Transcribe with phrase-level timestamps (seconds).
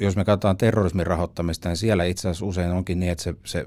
[0.00, 3.66] jos me katsotaan terrorismin rahoittamista, niin siellä itse asiassa usein onkin niin, että se, se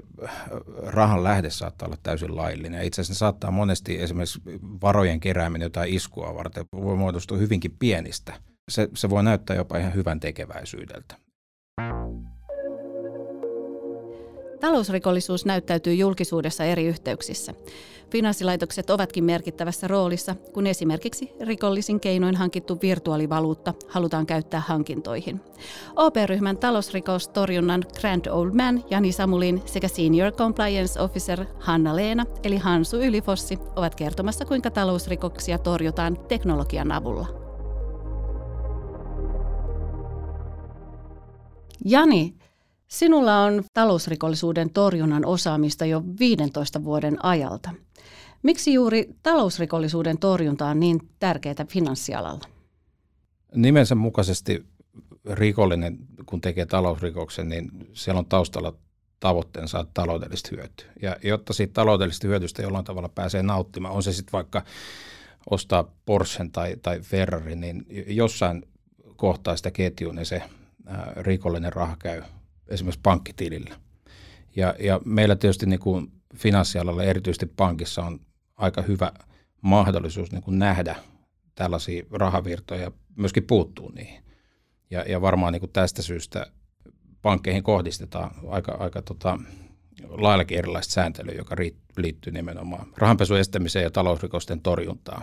[0.86, 2.84] rahan lähde saattaa olla täysin laillinen.
[2.84, 4.40] Itse asiassa saattaa monesti esimerkiksi
[4.82, 8.34] varojen kerääminen jotain iskua varten voi muodostua hyvinkin pienistä.
[8.68, 11.25] Se, se voi näyttää jopa ihan hyvän tekeväisyydeltä.
[14.66, 17.54] Talousrikollisuus näyttäytyy julkisuudessa eri yhteyksissä.
[18.10, 25.40] Finanssilaitokset ovatkin merkittävässä roolissa, kun esimerkiksi rikollisin keinoin hankittu virtuaalivaluutta halutaan käyttää hankintoihin.
[25.96, 33.58] OP-ryhmän talousrikostorjunnan Grand Old Man Jani Samulin sekä Senior Compliance Officer Hanna-Leena eli Hansu Ylifossi
[33.76, 37.26] ovat kertomassa, kuinka talousrikoksia torjutaan teknologian avulla.
[41.84, 42.34] Jani,
[42.96, 47.70] Sinulla on talousrikollisuuden torjunnan osaamista jo 15 vuoden ajalta.
[48.42, 52.44] Miksi juuri talousrikollisuuden torjunta on niin tärkeää finanssialalla?
[53.54, 54.66] Nimensä mukaisesti
[55.30, 58.74] rikollinen, kun tekee talousrikoksen, niin siellä on taustalla
[59.20, 60.92] tavoitteen saada taloudellista hyötyä.
[61.02, 64.62] Ja jotta siitä taloudellisesta hyötystä jollain tavalla pääsee nauttimaan, on se sitten vaikka
[65.50, 68.62] ostaa Porschen tai, tai Ferrari, niin jossain
[69.16, 70.42] kohtaa sitä ketjua, niin se
[71.16, 72.22] rikollinen raha käy
[72.68, 73.76] esimerkiksi pankkitilillä.
[74.56, 78.20] Ja, ja meillä tietysti niin kuin finanssialalla, erityisesti pankissa, on
[78.56, 79.12] aika hyvä
[79.60, 80.96] mahdollisuus niin kuin nähdä
[81.54, 84.22] tällaisia rahavirtoja ja myöskin puuttuu niihin.
[84.90, 86.46] Ja, ja varmaan niin kuin tästä syystä
[87.22, 89.38] pankkeihin kohdistetaan aika, aika tota,
[90.08, 91.56] laillakin erilaista sääntelyä, joka
[91.96, 95.22] liittyy nimenomaan rahanpesun estämiseen ja talousrikosten torjuntaan.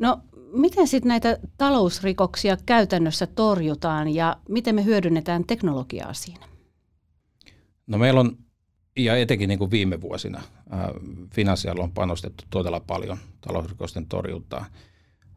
[0.00, 0.20] No
[0.52, 6.46] miten sitten näitä talousrikoksia käytännössä torjutaan ja miten me hyödynnetään teknologiaa siinä?
[7.86, 8.36] No meillä on,
[8.96, 10.42] ja etenkin niin kuin viime vuosina,
[11.34, 14.66] finanssialla on panostettu todella paljon talousrikosten torjuntaan.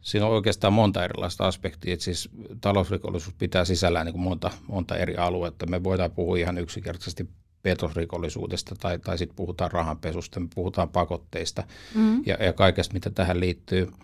[0.01, 1.93] Siinä on oikeastaan monta erilaista aspektia.
[1.93, 2.29] Että siis
[2.61, 5.65] talousrikollisuus pitää sisällään niin kuin monta, monta eri aluetta.
[5.65, 7.29] Me voidaan puhua ihan yksinkertaisesti
[7.61, 11.63] petosrikollisuudesta tai, tai sitten puhutaan rahanpesusta, me puhutaan pakotteista
[11.95, 12.23] mm-hmm.
[12.25, 13.91] ja, ja kaikesta, mitä tähän liittyy–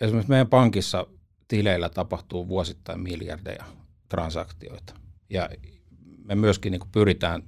[0.00, 1.06] esimerkiksi meidän pankissa
[1.48, 3.64] tileillä tapahtuu vuosittain miljardeja
[4.08, 4.94] transaktioita.
[5.30, 5.50] Ja
[6.24, 7.42] me myöskin niin pyritään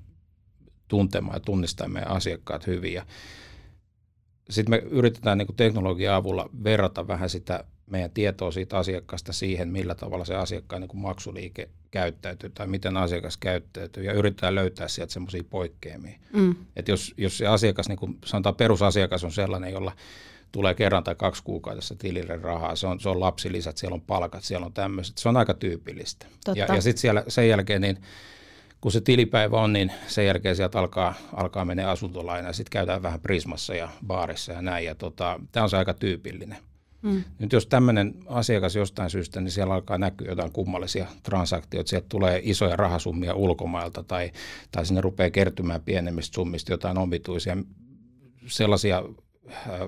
[0.88, 2.92] tuntemaan ja tunnistamaan meidän asiakkaat hyvin.
[2.92, 3.06] Ja
[4.50, 9.94] sitten me yritetään niin teknologian avulla verrata vähän sitä meidän tietoa siitä asiakkaasta siihen, millä
[9.94, 15.44] tavalla se asiakkaan niin maksuliike käyttäytyy tai miten asiakas käyttäytyy ja yritetään löytää sieltä semmoisia
[15.50, 16.18] poikkeamia.
[16.32, 16.54] Mm.
[16.76, 19.92] Et jos, jos se asiakas, niin kuin sanotaan perusasiakas on sellainen, jolla
[20.52, 22.76] tulee kerran tai kaksi kuukaudessa tilille rahaa.
[22.76, 25.18] Se on, se on lapsilisät, siellä on palkat, siellä on tämmöiset.
[25.18, 26.26] Se on aika tyypillistä.
[26.44, 26.58] Totta.
[26.58, 27.98] Ja, ja sitten siellä sen jälkeen, niin
[28.80, 32.52] kun se tilipäivä on, niin sen jälkeen sieltä alkaa, alkaa mennä asuntolaina.
[32.52, 34.84] Sitten käydään vähän Prismassa ja baarissa ja näin.
[34.84, 36.58] Ja tota, tämä on se aika tyypillinen.
[37.02, 37.24] Mm.
[37.38, 41.88] Nyt jos tämmöinen asiakas jostain syystä, niin siellä alkaa näkyä jotain kummallisia transaktioita.
[41.88, 44.32] Sieltä tulee isoja rahasummia ulkomailta tai,
[44.72, 47.56] tai sinne rupeaa kertymään pienemmistä summista jotain omituisia
[48.46, 49.02] sellaisia
[49.50, 49.80] äh,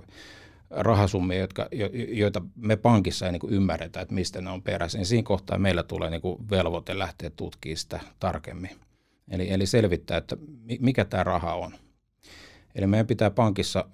[0.70, 5.06] rahasummia, jotka, jo, joita me pankissa ei niin ymmärretä, että mistä ne on peräisin.
[5.06, 8.70] Siinä kohtaa meillä tulee niin kuin velvoite lähteä tutkimaan sitä tarkemmin.
[9.30, 10.36] Eli, eli selvittää, että
[10.80, 11.74] mikä tämä raha on.
[12.74, 13.84] Eli meidän pitää pankissa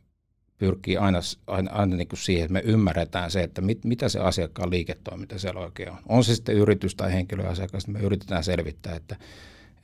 [0.59, 4.21] pyrkiä aina, aina, aina niin kuin siihen, että me ymmärretään se, että mit, mitä se
[4.21, 5.99] asiakkaan liiketoiminta siellä oikein on.
[6.09, 9.17] On se sitten yritys tai henkilöasiakas, niin me yritetään selvittää, että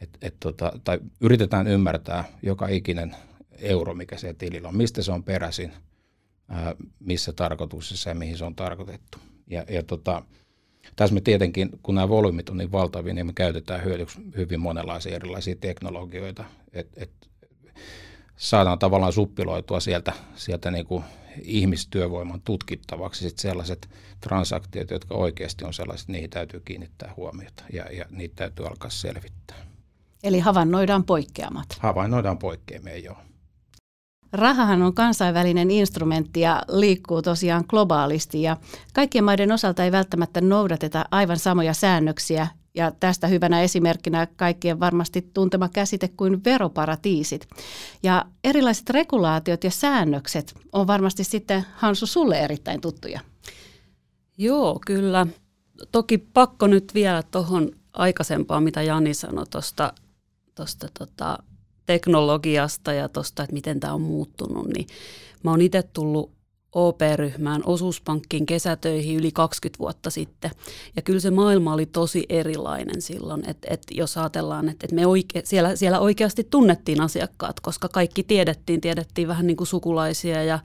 [0.00, 3.16] et, et tota, tai yritetään ymmärtää joka ikinen
[3.58, 5.72] euro, mikä se tilillä on, mistä se on peräisin–
[7.00, 9.18] missä tarkoituksessa ja mihin se on tarkoitettu.
[9.46, 10.22] Ja, ja tota,
[10.96, 15.16] tässä me tietenkin, kun nämä volyymit on niin valtavia, niin me käytetään hyödyksi hyvin monenlaisia
[15.16, 17.10] erilaisia teknologioita, että et
[18.36, 21.04] saadaan tavallaan suppiloitua sieltä, sieltä niin kuin
[21.42, 23.88] ihmistyövoiman tutkittavaksi sit sellaiset
[24.20, 29.56] transaktiot, jotka oikeasti on sellaiset, niihin täytyy kiinnittää huomiota ja, ja niitä täytyy alkaa selvittää.
[30.22, 31.66] Eli havainnoidaan poikkeamat.
[31.78, 33.16] Havainnoidaan poikkeamia, joo.
[34.32, 38.56] Rahahan on kansainvälinen instrumentti ja liikkuu tosiaan globaalisti ja
[38.92, 45.30] kaikkien maiden osalta ei välttämättä noudateta aivan samoja säännöksiä ja tästä hyvänä esimerkkinä kaikkien varmasti
[45.34, 47.48] tuntema käsite kuin veroparatiisit.
[48.02, 53.20] Ja erilaiset regulaatiot ja säännökset on varmasti sitten Hansu sulle erittäin tuttuja.
[54.38, 55.26] Joo, kyllä.
[55.92, 61.38] Toki pakko nyt vielä tuohon aikaisempaan, mitä Jani sanoi tuosta tota,
[61.90, 64.86] teknologiasta ja tuosta, että miten tämä on muuttunut, niin
[65.42, 66.30] mä oon itse tullut
[66.72, 70.50] OP-ryhmään osuuspankkin kesätöihin yli 20 vuotta sitten.
[70.96, 75.06] Ja kyllä se maailma oli tosi erilainen silloin, että, että jos ajatellaan, että, että me
[75.06, 80.58] oike, siellä, siellä oikeasti tunnettiin asiakkaat, koska kaikki tiedettiin, tiedettiin vähän niin kuin sukulaisia ja,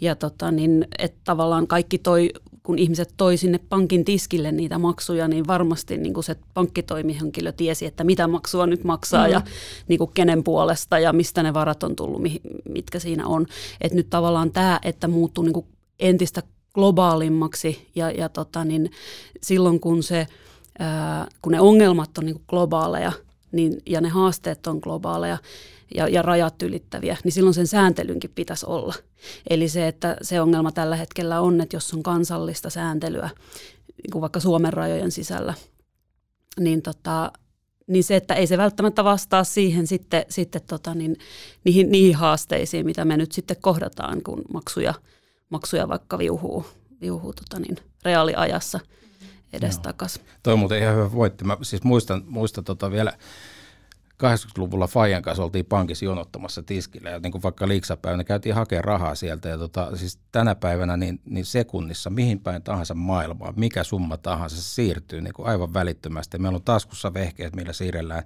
[0.00, 2.30] ja tota niin, että tavallaan kaikki toi
[2.68, 7.86] kun ihmiset toi sinne pankin tiskille niitä maksuja, niin varmasti niin kuin se pankkitoimihenkilö tiesi,
[7.86, 9.32] että mitä maksua nyt maksaa mm.
[9.32, 9.42] ja
[9.88, 12.22] niin kuin kenen puolesta ja mistä ne varat on tullut,
[12.68, 13.46] mitkä siinä on.
[13.80, 15.66] Et nyt tavallaan tämä, että muuttuu niin kuin
[15.98, 16.42] entistä
[16.74, 18.90] globaalimmaksi ja, ja tota, niin
[19.42, 20.26] silloin kun, se,
[20.78, 23.12] ää, kun ne ongelmat on niin kuin globaaleja
[23.52, 25.38] niin, ja ne haasteet on globaaleja,
[25.94, 28.94] ja, ja rajat ylittäviä, niin silloin sen sääntelynkin pitäisi olla.
[29.50, 33.30] Eli se, että se ongelma tällä hetkellä on, että jos on kansallista sääntelyä,
[34.12, 35.54] niin vaikka Suomen rajojen sisällä,
[36.60, 37.32] niin, tota,
[37.86, 41.16] niin se, että ei se välttämättä vastaa siihen sitten, sitten tota, niin,
[41.64, 44.94] niihin, niihin haasteisiin, mitä me nyt sitten kohdataan, kun maksuja,
[45.50, 46.66] maksuja vaikka viuhuu,
[47.00, 48.80] viuhuu tota niin, reaaliajassa
[49.52, 50.20] edestakas.
[50.42, 51.44] Toi on muuten ihan hyvä voitti.
[51.44, 53.12] Mä siis muistan, muistan tota vielä
[54.22, 59.14] 80-luvulla Fajan kanssa oltiin pankissa jonottamassa tiskillä ja niin kuin vaikka liiksapäivänä käytiin hakemaan rahaa
[59.14, 64.16] sieltä ja tota, siis tänä päivänä niin, niin sekunnissa mihin päin tahansa maailmaa, mikä summa
[64.16, 66.38] tahansa se siirtyy niin kuin aivan välittömästi.
[66.38, 68.22] Meillä on taskussa vehkeet, millä siirrellään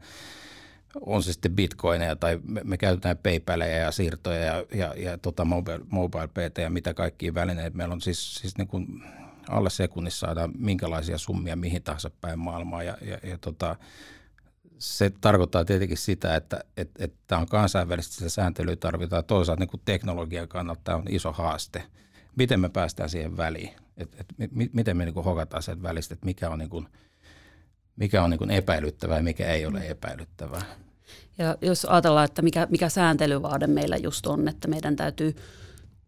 [1.01, 5.45] on se sitten bitcoineja tai me, me käytetään PayPaleja ja siirtoja ja, ja, ja tota
[5.45, 7.77] mobile, mobile PT ja mitä kaikkia välineitä.
[7.77, 9.03] Meillä on siis, siis niin kuin
[9.49, 13.77] alle sekunnissa saadaan minkälaisia summia mihin tahansa päin maailmaa ja, ja, ja tota,
[14.79, 19.25] se tarkoittaa tietenkin sitä, että, että, että tämä on kansainvälisesti se sääntely tarvitaan.
[19.25, 21.83] Toisaalta niin kuin teknologian kannalta tämä on iso haaste.
[22.37, 23.71] Miten me päästään siihen väliin?
[23.97, 24.27] Et, et,
[24.73, 26.89] miten me niin kuin hokataan sen välistä, että mikä on, niin kuin,
[27.97, 30.63] mikä on niin kuin epäilyttävää ja mikä ei ole epäilyttävää?
[31.39, 35.37] Ja jos ajatellaan, että mikä, mikä sääntelyvaade meillä just on, että meidän täytyy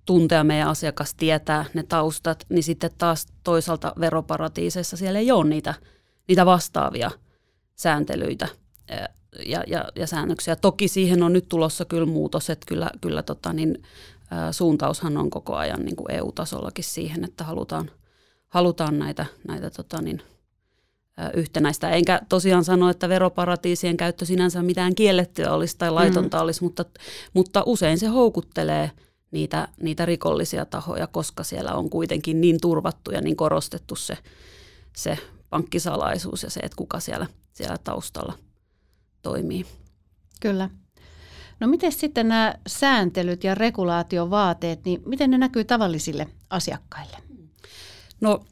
[0.04, 5.74] tuntea meidän asiakas, tietää ne taustat, niin sitten taas toisaalta veroparatiiseissa siellä ei ole niitä,
[6.28, 7.10] niitä vastaavia
[7.74, 8.48] sääntelyitä–
[9.46, 10.56] ja, ja, ja säännöksiä.
[10.56, 13.82] Toki siihen on nyt tulossa kyllä muutos, että kyllä, kyllä tota, niin,
[14.50, 17.90] suuntaushan on koko ajan niin kuin EU-tasollakin siihen, että halutaan,
[18.48, 20.22] halutaan näitä, näitä tota, niin,
[21.34, 21.90] yhtenäistä.
[21.90, 26.42] Enkä tosiaan sano, että veroparatiisien käyttö sinänsä mitään kiellettyä olisi tai laitonta mm.
[26.42, 26.84] olisi, mutta,
[27.34, 28.90] mutta usein se houkuttelee
[29.34, 34.18] niitä, niitä rikollisia tahoja, koska siellä on kuitenkin niin turvattu ja niin korostettu se,
[34.96, 35.18] se
[35.50, 38.38] pankkisalaisuus ja se, että kuka siellä, siellä taustalla
[39.22, 39.66] toimii.
[40.40, 40.70] Kyllä.
[41.60, 47.16] No miten sitten nämä sääntelyt ja regulaatiovaateet, niin miten ne näkyy tavallisille asiakkaille?
[48.20, 48.44] No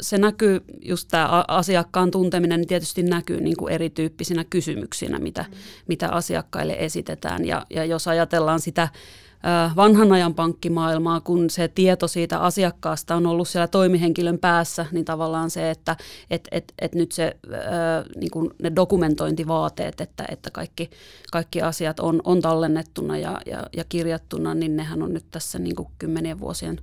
[0.00, 5.56] se näkyy, just tämä asiakkaan tunteminen niin tietysti näkyy niin kuin erityyppisinä kysymyksinä, mitä, mm.
[5.88, 7.44] mitä asiakkaille esitetään.
[7.44, 8.88] Ja, ja jos ajatellaan sitä
[9.76, 15.50] vanhan ajan pankkimaailmaa, kun se tieto siitä asiakkaasta on ollut siellä toimihenkilön päässä, niin tavallaan
[15.50, 15.96] se, että
[16.30, 17.36] et, et, et nyt se,
[18.16, 20.90] niin kuin ne dokumentointivaateet, että, että kaikki,
[21.32, 25.76] kaikki asiat on, on tallennettuna ja, ja, ja kirjattuna, niin nehän on nyt tässä niin
[25.76, 26.80] kuin kymmenien vuosien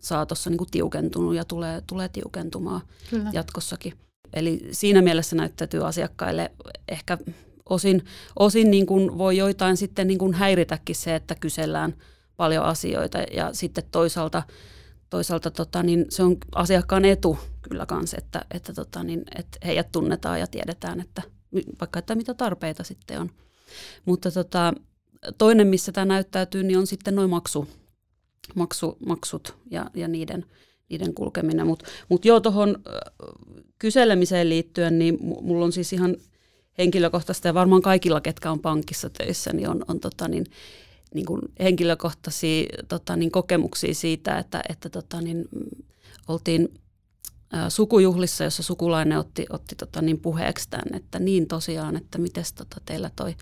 [0.00, 2.80] saatossa niin kuin tiukentunut ja tulee, tulee tiukentumaan
[3.10, 3.30] Kyllä.
[3.32, 3.92] jatkossakin.
[4.34, 6.50] Eli siinä mielessä näyttäytyy asiakkaille
[6.88, 7.18] ehkä
[7.72, 8.04] osin,
[8.38, 11.94] osin niin kuin voi joitain sitten niin kuin häiritäkin se, että kysellään
[12.36, 14.42] paljon asioita ja sitten toisaalta,
[15.10, 17.38] toisaalta tota, niin se on asiakkaan etu
[17.68, 21.22] kyllä kanssa, että, että, tota, niin, että heidät tunnetaan ja tiedetään, että
[21.80, 23.30] vaikka että mitä tarpeita sitten on.
[24.04, 24.72] Mutta tota,
[25.38, 27.68] toinen, missä tämä näyttäytyy, niin on sitten noin maksu,
[28.54, 30.46] maksu, maksut ja, ja niiden,
[30.88, 31.66] niiden kulkeminen.
[31.66, 32.76] Mutta mut joo, tuohon
[33.78, 36.16] kyselemiseen liittyen, niin mulla on siis ihan
[36.78, 40.46] henkilökohtaista ja varmaan kaikilla, ketkä on pankissa töissä, niin on, on tota niin,
[41.14, 45.44] niin kuin henkilökohtaisia tota niin, kokemuksia siitä, että, että tota niin,
[46.28, 46.80] oltiin
[47.54, 52.44] ä, sukujuhlissa, jossa sukulainen otti, otti tota niin, puheeksi tämän, että niin tosiaan, että miten
[52.56, 53.34] tota, teillä toi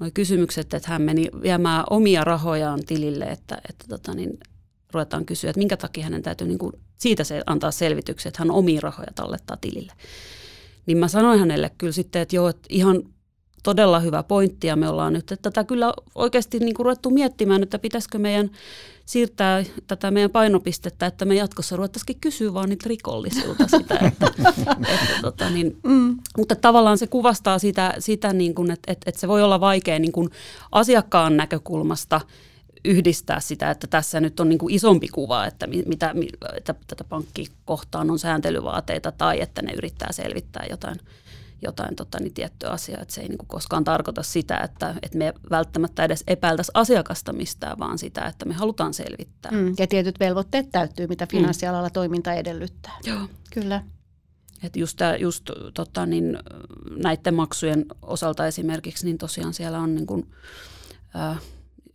[0.00, 4.38] noi kysymykset, että hän meni viemään omia rahojaan tilille, että, että tota niin,
[4.92, 8.50] ruvetaan kysyä, että minkä takia hänen täytyy niin kuin siitä se antaa selvityksen, että hän
[8.50, 9.92] omia rahoja tallettaa tilille.
[10.86, 13.02] Niin mä sanoin hänelle kyllä sitten, että joo, että ihan
[13.62, 17.62] todella hyvä pointti ja me ollaan nyt että tätä kyllä oikeasti niin kuin ruvettu miettimään,
[17.62, 18.50] että pitäisikö meidän
[19.06, 23.94] siirtää tätä meidän painopistettä, että me jatkossa ruvettaisiin kysyä vaan niitä rikollisilta sitä.
[23.94, 24.26] Että,
[24.94, 26.16] että, tota, niin, mm.
[26.38, 29.98] Mutta tavallaan se kuvastaa sitä, sitä niin kuin, että, että, että se voi olla vaikea
[29.98, 30.30] niin kuin
[30.72, 32.20] asiakkaan näkökulmasta–
[32.84, 36.14] yhdistää sitä, että tässä nyt on niin kuin isompi kuva, että, mitä,
[36.56, 40.96] että tätä pankkikohtaan on sääntelyvaateita tai että ne yrittää selvittää jotain,
[41.62, 43.02] jotain tota, niin tiettyä asiaa.
[43.02, 47.32] Että se ei niin kuin koskaan tarkoita sitä, että, että me välttämättä edes epäiltäisi asiakasta
[47.32, 49.52] mistään, vaan sitä, että me halutaan selvittää.
[49.52, 51.28] Mm, ja tietyt velvoitteet täyttyy, mitä mm.
[51.28, 51.92] finanssialalla mm.
[51.92, 52.98] toiminta edellyttää.
[53.04, 53.28] Joo.
[53.52, 53.82] Kyllä.
[54.62, 56.38] Että just, tää, just tota, niin,
[56.96, 60.30] näiden maksujen osalta esimerkiksi, niin tosiaan siellä on niin kuin,
[61.16, 61.40] äh,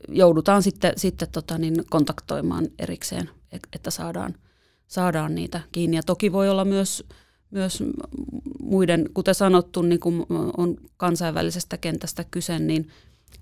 [0.08, 3.29] joudutaan sitten, sitten tota niin, kontaktoimaan erikseen,
[3.74, 4.36] että saadaan,
[4.88, 5.98] saadaan niitä kiinni.
[5.98, 7.03] Ja toki voi olla myös,
[7.51, 7.84] myös
[8.60, 10.25] muiden, kuten sanottu, niin kun
[10.58, 12.89] on kansainvälisestä kentästä kyse, niin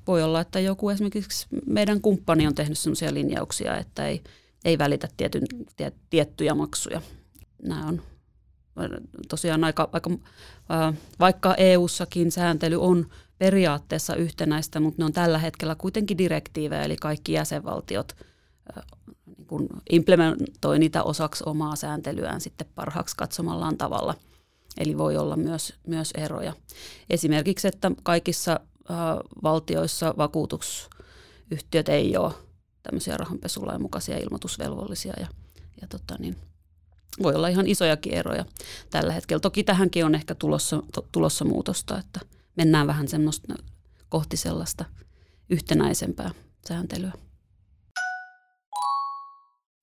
[0.08, 4.24] voi olla, että joku esimerkiksi meidän kumppani on tehnyt sellaisia linjauksia, että ei,
[4.66, 5.44] ei välitä tietyn,
[5.76, 7.02] tie, tiettyjä maksuja.
[7.64, 8.02] Nämä on
[9.30, 10.10] tosiaan aika, aika
[11.20, 17.34] vaikka EU-sakin sääntely on periaatteessa yhtenäistä, mutta ne on tällä hetkellä kuitenkin direktiivejä, eli kaikki
[17.34, 18.15] jäsenvaltiot
[19.38, 24.15] niin kun implementoi niitä osaksi omaa sääntelyään sitten parhaaksi katsomallaan tavalla.
[24.77, 26.53] Eli voi olla myös, myös eroja.
[27.10, 28.60] Esimerkiksi, että kaikissa
[29.44, 32.34] valtioissa vakuutusyhtiöt ei ole
[32.84, 35.27] tämmöisiä rahanpesulain mukaisia ilmoitusvelvollisia ja,
[35.82, 36.36] ja tota niin,
[37.24, 38.46] voi olla ihan isojakin eroja
[38.89, 39.39] tällä hetkellä.
[39.39, 42.20] Toki tähänkin on ehkä tulossa, to, tulossa muutosta, että
[42.58, 43.56] mennään vähän semmoista
[44.10, 44.86] kohti sellaista
[45.50, 46.32] yhtenäisempää
[46.68, 47.12] sääntelyä.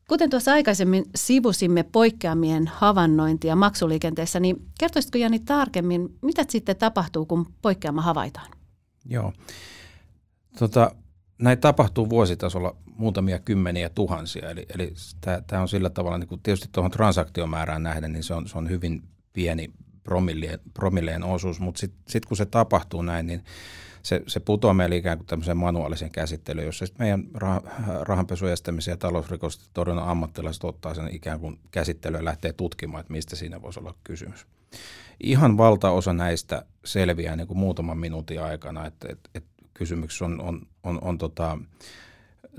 [0.08, 7.46] Kuten tuossa aikaisemmin sivusimme poikkeamien havainnointia maksuliikenteessä, niin kertoisitko Jani tarkemmin, mitä sitten tapahtuu, kun
[7.62, 8.50] poikkeama havaitaan?
[9.04, 9.32] Joo.
[10.58, 10.94] Tota,
[11.38, 14.92] näitä tapahtuu vuositasolla muutamia kymmeniä tuhansia, eli, eli
[15.46, 18.70] tämä on sillä tavalla, niin kuin tietysti tuohon transaktiomäärään nähden, niin se on, se on
[18.70, 19.02] hyvin
[19.32, 19.72] pieni
[20.04, 23.44] promilleen, promilleen osuus, mutta sitten sit kun se tapahtuu näin, niin
[24.02, 27.62] se, se putoaa meille ikään kuin tämmöiseen manuaalisen käsittelyyn, jossa meidän rah,
[28.00, 33.36] rahanpesuestämisen ja talousrikosten torjunnan ammattilaiset ottaa sen ikään kuin käsittelyä ja lähtee tutkimaan, että mistä
[33.36, 34.46] siinä voisi olla kysymys.
[35.20, 40.66] Ihan valtaosa näistä selviää niin kuin muutaman minuutin aikana, että, että, että kysymys on, on,
[40.82, 41.58] on, on tota,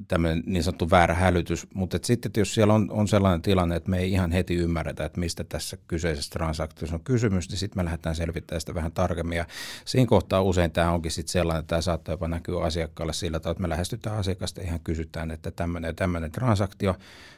[0.08, 4.00] tämmöinen niin sanottu väärä hälytys, mutta sitten jos siellä on, on sellainen tilanne, että me
[4.00, 8.16] ei ihan heti ymmärretä, että mistä tässä kyseisessä transaktiossa on kysymys, niin sitten me lähdetään
[8.16, 9.38] selvittämään sitä vähän tarkemmin.
[9.38, 9.46] Ja
[9.86, 13.52] siinä kohtaa usein tämä onkin sitten sellainen, että tämä saattaa jopa näkyä asiakkaalle sillä tavalla,
[13.52, 16.96] että me lähestytään asiakasta ihan kysytään, että tämmöinen ja tämmöinen transaktio,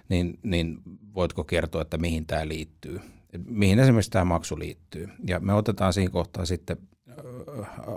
[0.09, 0.81] niin, niin
[1.15, 3.01] voitko kertoa, että mihin tämä liittyy,
[3.45, 5.09] mihin esimerkiksi tämä maksu liittyy.
[5.27, 6.77] Ja me otetaan siinä kohtaa sitten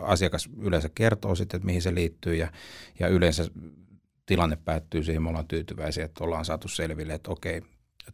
[0.02, 2.52] asiakas yleensä kertoo sitten, että mihin se liittyy ja,
[2.98, 3.44] ja yleensä
[4.30, 7.62] tilanne päättyy siihen, me ollaan tyytyväisiä, että ollaan saatu selville, että okei,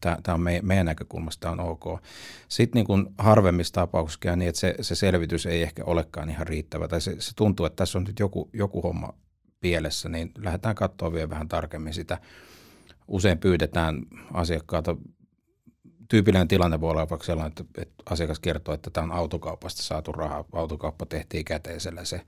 [0.00, 1.84] tämä on meidän, meidän näkökulmasta on ok.
[2.48, 7.00] Sitten niin harvemmissa tapauksissa niin, että se, se selvitys ei ehkä olekaan ihan riittävä, tai
[7.00, 9.14] se, se tuntuu, että tässä on nyt joku, joku homma
[9.60, 12.18] pielessä, niin lähdetään katsoa vielä vähän tarkemmin sitä.
[13.08, 14.96] Usein pyydetään asiakkaalta
[16.08, 20.12] tyypillinen tilanne voi olla vaikka sellainen, että, että asiakas kertoo, että tämä on autokaupasta saatu
[20.12, 20.44] raha.
[20.52, 22.04] Autokauppa tehtiin käteisellä.
[22.04, 22.20] Se,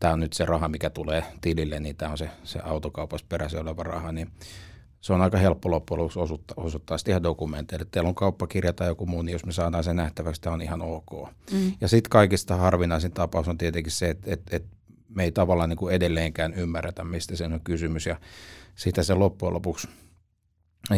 [0.00, 3.60] tämä on nyt se raha, mikä tulee tilille, niin tämä on se, se autokaupassa peräisin
[3.60, 4.12] oleva raha.
[4.12, 4.30] Niin
[5.00, 7.86] se on aika helppo loppujen lopuksi osoittaa, osoittaa sitten ihan dokumenteille.
[7.90, 10.82] Teillä on kauppakirja tai joku muu, niin jos me saadaan se nähtäväksi, tämä on ihan
[10.82, 11.28] ok.
[11.52, 11.72] Mm.
[11.80, 14.76] Ja sitten kaikista harvinaisin tapaus on tietenkin se, että, että, että
[15.08, 18.06] me ei tavallaan niin kuin edelleenkään ymmärretä, mistä se on kysymys.
[18.06, 18.16] Ja
[18.74, 19.88] sitä se loppujen lopuksi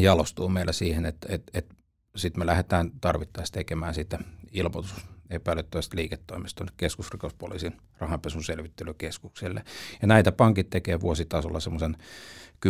[0.01, 1.75] jalostuu meillä siihen, että, että, että
[2.17, 4.19] sitten me lähdetään tarvittaessa tekemään sitä
[4.53, 4.95] ilmoitus
[5.31, 9.65] epäilyttävästä liiketoimista keskusrikospoliisin rahanpesun selvittelykeskukselle.
[10.03, 11.97] Ja näitä pankit tekee vuositasolla semmoisen
[12.67, 12.69] 10-20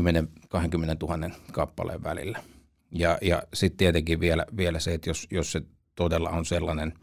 [1.02, 2.42] 000 kappaleen välillä.
[2.90, 5.62] Ja, ja sitten tietenkin vielä, vielä se, että jos, jos se
[5.94, 6.94] todella on sellainen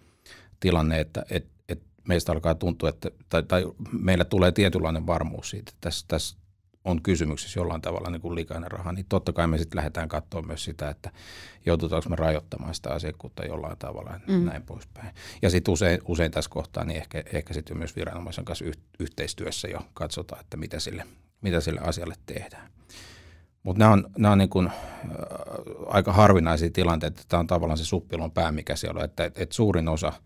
[0.60, 5.70] tilanne, että et, et meistä alkaa tuntua, että, tai, tai meillä tulee tietynlainen varmuus siitä,
[5.70, 6.38] että tässä, tässä
[6.88, 10.42] on kysymyksessä jollain tavalla niin kuin likainen raha, niin totta kai me sitten lähdetään katsoa
[10.42, 11.12] myös sitä, että
[11.66, 14.46] joudutaanko me rajoittamaan sitä asiakkuutta jollain tavalla ja mm.
[14.46, 15.16] näin poispäin.
[15.42, 19.68] Ja sitten usein, usein tässä kohtaa niin ehkä, ehkä sitten myös viranomaisen kanssa yh, yhteistyössä
[19.68, 21.04] jo katsotaan, että mitä sille,
[21.42, 22.72] mitä sille asialle tehdään.
[23.64, 24.74] Mutta nämä on, nämä on niin kuin, äh,
[25.88, 29.56] aika harvinaisia tilanteita, että tämä on tavallaan se suppilon pää, mikä siellä on, että, että
[29.56, 30.14] suurin osa–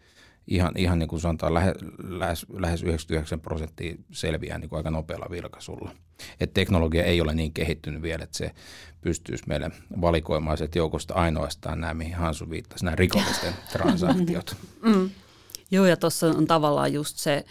[0.47, 5.27] ihan, ihan niin kuin sanotaan, lähes, lähes, lähes 99 prosenttia selviää niin kuin aika nopealla
[5.31, 5.91] vilkaisulla.
[6.39, 8.51] Et teknologia ei ole niin kehittynyt vielä, että se
[9.01, 14.55] pystyisi meille valikoimaan sieltä joukosta ainoastaan nämä, mihin Hansu viittasi, nämä rikollisten transaktiot.
[14.81, 15.09] Mm.
[15.71, 17.45] Joo, ja tuossa on tavallaan just se,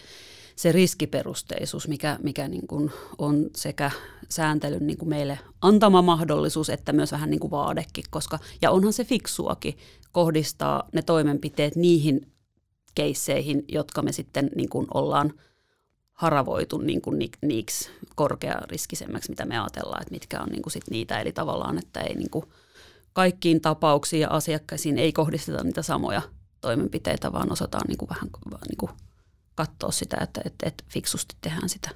[0.55, 3.91] se riskiperusteisuus, mikä, mikä niin kuin on sekä
[4.29, 8.93] sääntelyn niin kuin meille antama mahdollisuus, että myös vähän niin kuin vaadekin, koska, ja onhan
[8.93, 9.77] se fiksuakin
[10.11, 12.31] kohdistaa ne toimenpiteet niihin
[12.95, 15.33] keisseihin, jotka me sitten niin kuin ollaan
[16.21, 21.19] haravoitu niin kuin niiksi korkeariskisemmäksi, mitä me ajatellaan, että mitkä on niin kuin sit niitä.
[21.19, 22.45] Eli tavallaan, että ei niin kuin
[23.13, 26.21] kaikkiin tapauksiin ja asiakkaisiin ei kohdisteta niitä samoja
[26.61, 28.29] toimenpiteitä, vaan osataan niin kuin vähän
[28.67, 28.91] niin kuin
[29.55, 31.89] katsoa sitä, että, että, että fiksusti tehdään sitä,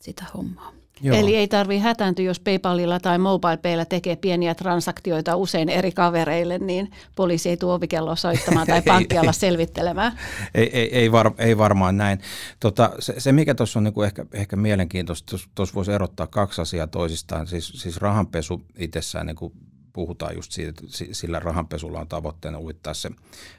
[0.00, 0.72] sitä hommaa.
[1.00, 1.16] Joo.
[1.16, 6.90] Eli ei tarvitse hätääntyä, jos PayPalilla tai MobilePaylla tekee pieniä transaktioita usein eri kavereille, niin
[7.16, 10.18] poliisi ei tuo ovikelloa soittamaan tai pankkialla selvittelemään.
[10.54, 12.20] Ei, ei, ei, var, ei varmaan näin.
[12.60, 16.86] Tota, se, se, mikä tuossa on niinku ehkä, ehkä mielenkiintoista, tuossa voisi erottaa kaksi asiaa
[16.86, 17.46] toisistaan.
[17.46, 19.52] Siis, siis rahanpesu itsessään niin
[19.92, 23.10] puhutaan just siitä, että sillä rahanpesulla on tavoitteena uittaa se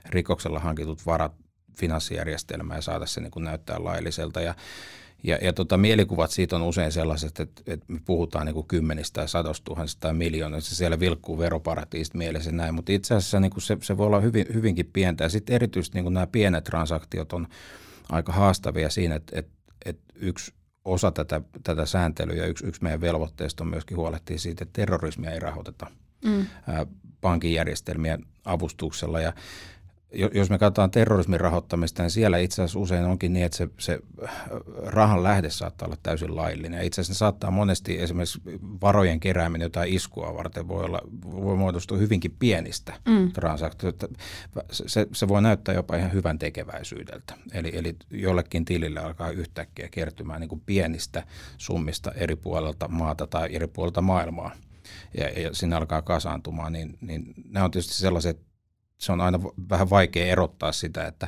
[0.05, 1.33] rikoksella hankitut varat
[1.77, 4.41] finanssijärjestelmään ja saada se niin kuin näyttää lailliselta.
[4.41, 4.55] Ja,
[5.23, 9.21] ja, ja tota, mielikuvat siitä on usein sellaiset, että, että me puhutaan niin kuin kymmenistä
[9.21, 10.75] ja sadosta tuhansista tai miljoonista.
[10.75, 14.45] Siellä vilkkuu veroparatiisit mielessä näin, mutta itse asiassa niin kuin se, se voi olla hyvin,
[14.53, 15.23] hyvinkin pientä.
[15.23, 17.47] Ja sitten erityisesti niin kuin nämä pienet transaktiot on
[18.09, 19.51] aika haastavia siinä, että, että,
[19.85, 20.53] että yksi
[20.85, 25.31] osa tätä, tätä sääntelyä ja yksi, yksi meidän velvoitteista on myöskin huolehtia siitä, että terrorismia
[25.31, 25.87] ei rahoiteta
[26.25, 26.45] mm.
[27.21, 29.21] pankin järjestelmien avustuksella.
[29.21, 29.33] Ja
[30.11, 33.99] jos me katsotaan terrorismin rahoittamista, niin siellä itse asiassa usein onkin niin, että se, se
[34.85, 36.85] rahan lähde saattaa olla täysin laillinen.
[36.85, 38.41] Itse asiassa saattaa monesti esimerkiksi
[38.81, 43.31] varojen kerääminen jotain iskua varten voi, olla, voi muodostua hyvinkin pienistä mm.
[43.31, 44.07] transaktioista.
[44.71, 47.33] Se, se voi näyttää jopa ihan hyvän tekeväisyydeltä.
[47.53, 51.23] Eli, eli jollekin tilille alkaa yhtäkkiä kertymään niin kuin pienistä
[51.57, 54.51] summista eri puolelta maata tai eri puolelta maailmaa
[55.17, 58.46] ja, ja sinne alkaa kasaantumaan, niin, niin nämä on tietysti sellaiset
[58.97, 59.39] se on aina
[59.69, 61.27] vähän vaikea erottaa sitä, että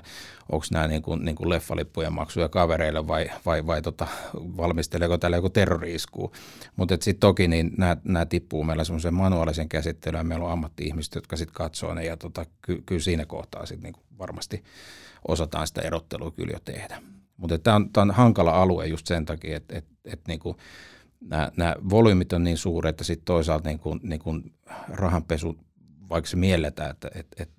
[0.52, 5.38] onko nämä niin kuin, niin kuin leffalippujen maksuja kavereille vai, vai, vai tota, valmisteleeko täällä
[5.38, 5.96] joku terrori
[6.76, 10.28] Mutta sitten toki niin nämä, tippuu meillä semmoisen manuaalisen käsittelyyn.
[10.28, 13.94] Meillä on ammatti-ihmiset, jotka sitten katsoo ne ja tota, ky, kyllä siinä kohtaa sit niin
[14.18, 14.64] varmasti
[15.28, 17.02] osataan sitä erottelua kyllä jo tehdä.
[17.38, 20.40] Mutta tämä on, on hankala alue just sen takia, että et, et, niin
[21.22, 24.54] nämä, nämä volyymit on niin suuret, että sitten toisaalta niin kuin, niin kuin
[24.88, 25.58] rahanpesu,
[26.10, 27.59] vaikka se mielletään, että, että, että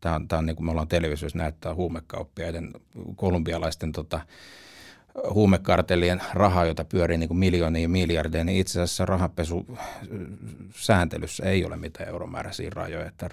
[0.00, 2.72] tämä on, tämä on niin kuin me ollaan televisiossa näyttää huumekauppiaiden,
[3.16, 4.20] kolumbialaisten tota,
[5.34, 9.78] huumekartellien rahaa, jota pyörii niin kuin miljoonia ja miljardeja, niin itse asiassa rahapesu
[10.74, 13.06] sääntelyssä ei ole mitään euromääräisiä rajoja.
[13.06, 13.28] Että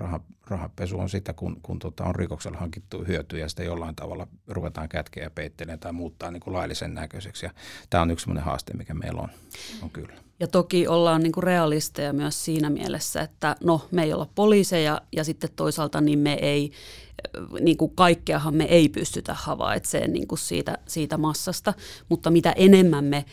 [0.50, 4.90] rahapesu on sitä, kun, kun tota on rikoksella hankittu hyötyä ja sitä jollain tavalla ruvetaan
[4.90, 7.46] kätkeä ja peittelemään tai muuttaa niin kuin laillisen näköiseksi.
[7.46, 7.52] Ja
[7.90, 9.30] tämä on yksi sellainen haaste, mikä meillä on,
[9.82, 10.14] on kyllä.
[10.40, 15.02] Ja toki ollaan niin kuin realisteja myös siinä mielessä, että no me ei olla poliiseja
[15.12, 16.72] ja sitten toisaalta niin me ei,
[17.62, 21.74] niin kuin kaikkeahan me ei pystytä havaitsemaan niin kuin siitä, siitä massasta,
[22.10, 23.26] mutta mitä enemmän me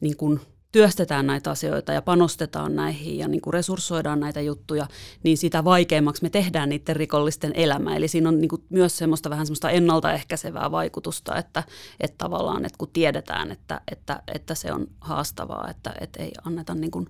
[0.00, 0.40] niin kuin
[0.74, 4.86] työstetään näitä asioita ja panostetaan näihin ja niin kuin resurssoidaan näitä juttuja,
[5.22, 7.96] niin sitä vaikeammaksi me tehdään niiden rikollisten elämä.
[7.96, 11.62] Eli siinä on niin kuin myös semmoista vähän semmoista ennaltaehkäisevää vaikutusta, että,
[12.00, 16.74] että tavallaan, että kun tiedetään, että, että, että se on haastavaa, että, että ei anneta
[16.74, 17.06] niin kuin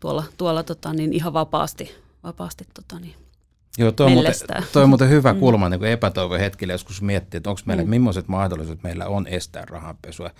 [0.00, 3.14] tuolla, tuolla tota, niin ihan vapaasti, vapaasti tota, niin
[3.78, 4.34] Joo, tuo on, muuten,
[4.72, 5.40] toi on muuten hyvä mm.
[5.40, 7.90] kulma niin epätoivon hetkellä, joskus miettii, että onko meillä, mm.
[7.90, 10.30] millaiset mahdollisuudet meillä on estää rahanpesua.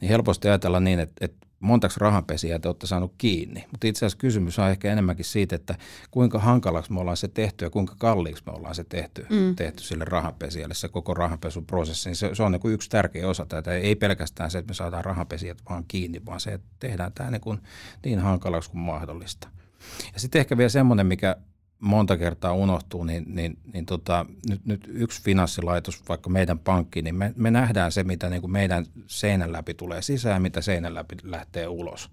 [0.00, 3.64] Niin helposti ajatella niin, että, että montaksi rahanpesiä te olette saanut kiinni.
[3.70, 5.74] Mutta itse asiassa kysymys on ehkä enemmänkin siitä, että
[6.10, 9.56] kuinka hankalaksi me ollaan se tehty ja kuinka kalliiksi me ollaan se tehty, mm.
[9.56, 12.08] tehty sille rahanpesijälle, se koko rahanpesuprosessi.
[12.08, 13.72] Niin se, se on niin kuin yksi tärkeä osa tätä.
[13.72, 17.40] Ei pelkästään se, että me saadaan rahanpesijät vaan kiinni, vaan se, että tehdään tämä niin,
[17.40, 17.60] kuin
[18.04, 19.48] niin hankalaksi kuin mahdollista.
[20.14, 21.36] Ja sitten ehkä vielä semmoinen, mikä
[21.80, 27.14] monta kertaa unohtuu, niin, niin, niin tota, nyt, nyt yksi finanssilaitos, vaikka meidän pankki, niin
[27.14, 31.16] me, me nähdään se, mitä niin kuin meidän seinän läpi tulee sisään, mitä seinän läpi
[31.22, 32.10] lähtee ulos.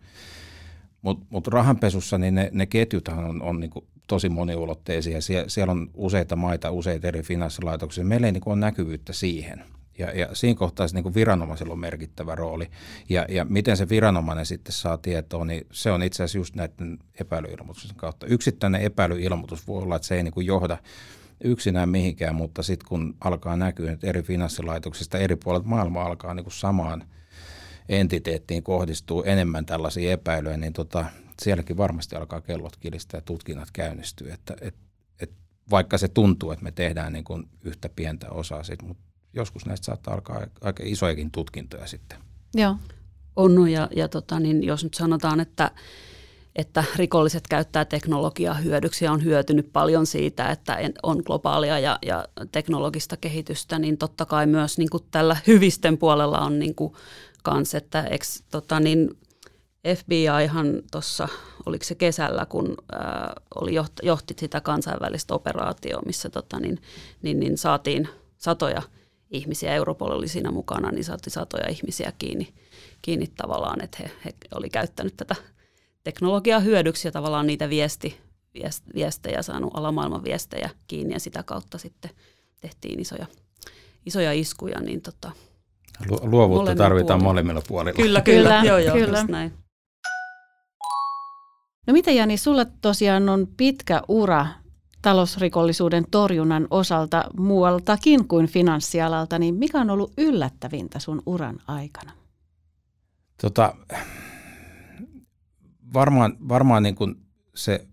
[1.01, 5.21] Mutta mut rahanpesussa niin ne, ne ketjuthan on, on niin kuin tosi moniulotteisia.
[5.21, 8.05] Sie, siellä on useita maita, useita eri finanssilaitoksia.
[8.05, 9.63] Meillä ei niin kuin ole näkyvyyttä siihen–
[10.01, 12.67] ja, ja siinä kohtaa se niin kuin viranomaisella on merkittävä rooli.
[13.09, 16.99] Ja, ja miten se viranomainen sitten saa tietoa, niin se on itse asiassa just näiden
[17.19, 18.25] epäilyilmoitusten kautta.
[18.25, 20.77] Yksittäinen epäilyilmoitus voi olla, että se ei niin johda
[21.43, 26.45] yksinään mihinkään, mutta sitten kun alkaa näkyä, että eri finanssilaitoksista eri puolet maailmaa alkaa niin
[26.49, 27.03] samaan
[27.89, 31.05] entiteettiin kohdistuu enemmän tällaisia epäilyjä, niin tota,
[31.41, 34.31] sielläkin varmasti alkaa kellot kilistää ja tutkinnat käynnistyy.
[34.31, 34.75] Että, et,
[35.19, 35.31] et,
[35.71, 39.85] vaikka se tuntuu, että me tehdään niin kuin yhtä pientä osaa siitä, mutta joskus näistä
[39.85, 42.17] saattaa alkaa aika isojakin tutkintoja sitten.
[42.55, 42.75] Joo.
[43.35, 45.71] On, ja, ja tota, niin jos nyt sanotaan, että,
[46.55, 52.25] että rikolliset käyttää teknologiaa hyödyksi ja on hyötynyt paljon siitä, että on globaalia ja, ja
[52.51, 56.93] teknologista kehitystä, niin totta kai myös niin kuin tällä hyvisten puolella on niin kuin
[57.43, 59.09] kans, että eks, tota, niin
[59.95, 61.27] FBIhan tuossa,
[61.65, 66.81] oliko se kesällä, kun ää, oli johti, johti sitä kansainvälistä operaatioa, missä tota, niin,
[67.21, 68.81] niin, niin saatiin satoja–
[69.31, 72.53] ihmisiä, Europol oli siinä mukana, niin saatti satoja ihmisiä kiinni,
[73.01, 75.35] kiinni tavallaan, että he, he oli käyttänyt tätä
[76.03, 78.17] teknologiaa hyödyksi ja tavallaan niitä viesti,
[78.53, 82.11] viest, viestejä, saanut alamaailman viestejä kiinni ja sitä kautta sitten
[82.61, 83.25] tehtiin isoja,
[84.05, 85.31] isoja iskuja, niin tota,
[86.21, 87.23] Luovuutta tarvitaan puolilla.
[87.23, 87.95] molemmilla puolilla.
[87.95, 88.49] Kyllä, kyllä.
[88.49, 89.25] kyllä joo, joo, kyllä.
[89.29, 89.53] näin.
[91.87, 94.47] No mitä Jani, sulla tosiaan on pitkä ura
[95.01, 102.11] talousrikollisuuden torjunnan osalta muualtakin kuin finanssialalta, niin mikä on ollut yllättävintä sun uran aikana?
[103.41, 103.75] Tota,
[105.93, 107.15] varmaan varmaan niin kuin
[107.55, 107.87] se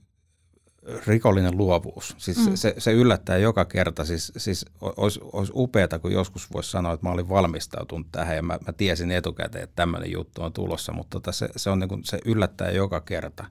[1.07, 2.14] rikollinen luovuus.
[2.18, 2.55] Siis mm.
[2.55, 4.05] se, se yllättää joka kerta.
[4.05, 8.42] Siis, siis olisi, olisi upeata, kun joskus voisi sanoa, että mä olin valmistautunut tähän ja
[8.42, 11.88] mä, mä tiesin etukäteen, että tämmöinen juttu on tulossa, mutta tota se, se, on niin
[11.88, 13.44] kuin, se yllättää joka kerta.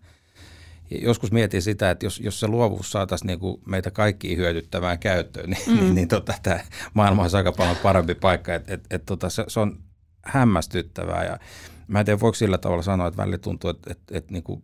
[0.91, 5.49] Joskus mietin sitä, että jos, jos se luovuus saataisiin niin kuin meitä kaikki hyödyttävään käyttöön,
[5.49, 5.75] niin, mm.
[5.75, 6.59] niin, niin tota, tämä
[6.93, 8.55] maailma olisi aika paljon parempi paikka.
[8.55, 9.79] Et, et, et, tota, se, se on
[10.23, 11.39] hämmästyttävää ja
[11.87, 14.63] mä en tiedä, voiko sillä tavalla sanoa, että välillä tuntuu, että, että, että niin kuin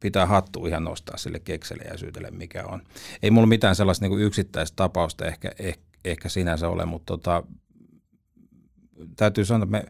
[0.00, 2.82] pitää hattu ihan nostaa sille kekseliäisyydelle, mikä on.
[3.22, 7.42] Ei mulla mitään sellaista niin yksittäistä tapausta ehkä, ehkä, ehkä sinänsä ole, mutta tota,
[9.16, 9.84] täytyy sanoa, että me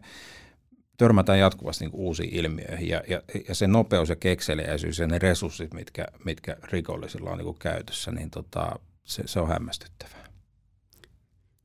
[0.97, 5.73] törmätään jatkuvasti niin uusiin ilmiöihin ja, ja, ja se nopeus ja kekseliäisyys ja ne resurssit,
[5.73, 10.25] mitkä, mitkä rikollisilla on niin käytössä, niin tota, se, se on hämmästyttävää.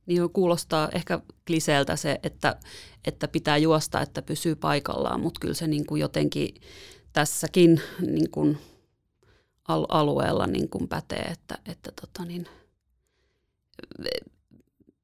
[0.07, 2.57] Niin kuulostaa ehkä kliseeltä se, että,
[3.05, 6.55] että pitää juosta, että pysyy paikallaan, mutta kyllä se niin kuin jotenkin
[7.13, 8.59] tässäkin niin kuin
[9.89, 12.47] alueella niin kuin pätee, että, että tota niin,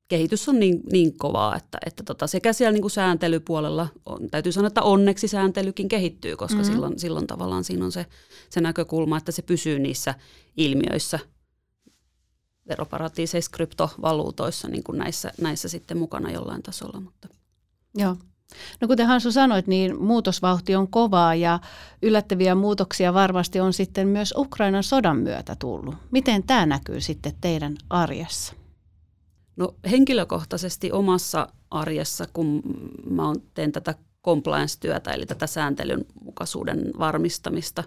[0.08, 4.52] kehitys on niin, niin kovaa, että, että tota, sekä siellä niin kuin sääntelypuolella, on, täytyy
[4.52, 6.72] sanoa, että onneksi sääntelykin kehittyy, koska mm-hmm.
[6.72, 8.06] silloin, silloin tavallaan siinä on se,
[8.50, 10.14] se näkökulma, että se pysyy niissä
[10.56, 11.18] ilmiöissä,
[12.68, 17.00] veroparatiiseissa, kryptovaluutoissa, niin kuin näissä, näissä sitten mukana jollain tasolla.
[17.00, 17.28] Mutta.
[17.94, 18.16] Joo.
[18.80, 21.60] No kuten Hansu sanoit, niin muutosvauhti on kovaa ja
[22.02, 25.94] yllättäviä muutoksia varmasti on sitten myös Ukrainan sodan myötä tullut.
[26.10, 28.54] Miten tämä näkyy sitten teidän arjessa?
[29.56, 32.62] No henkilökohtaisesti omassa arjessa, kun
[33.10, 37.84] mä teen tätä compliance-työtä, eli tätä sääntelyn mukaisuuden varmistamista,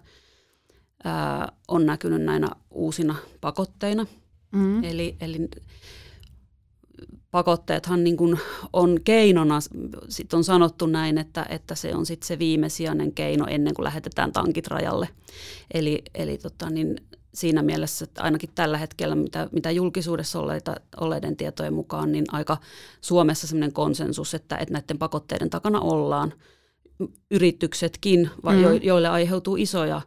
[1.04, 4.06] ää, on näkynyt näinä uusina pakotteina.
[4.52, 4.84] Mm.
[4.84, 5.50] Eli, eli
[7.32, 8.40] pakotteethan niin kuin
[8.74, 9.60] on keinona,
[10.10, 14.32] sit on sanottu näin, että, että se on sit se viimesijainen keino ennen kuin lähetetään
[14.32, 15.10] tankit rajalle.
[15.74, 16.96] Eli, eli tota, niin
[17.34, 22.58] siinä mielessä, että ainakin tällä hetkellä, mitä, mitä julkisuudessa olleita, olleiden tietojen mukaan, niin aika
[23.02, 26.34] Suomessa sellainen konsensus, että, että näiden pakotteiden takana ollaan.
[27.32, 28.62] Yrityksetkin, mm.
[28.62, 30.02] jo, joille aiheutuu isoja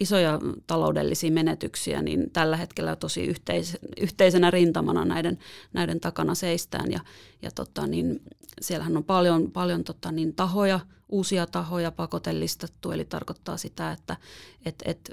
[0.00, 5.38] isoja taloudellisia menetyksiä, niin tällä hetkellä tosi yhteis, yhteisenä rintamana näiden,
[5.72, 6.92] näiden takana seistään.
[6.92, 7.00] Ja,
[7.42, 8.22] ja tota, niin
[8.60, 14.16] siellähän on paljon, paljon tota, niin tahoja, uusia tahoja pakotellistettu, eli tarkoittaa sitä, että
[14.64, 15.10] et, et,